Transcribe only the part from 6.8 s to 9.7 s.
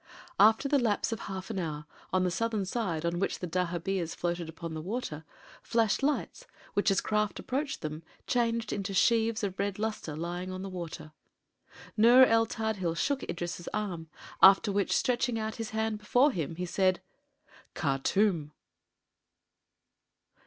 as crafts approached them, changed into sheaves of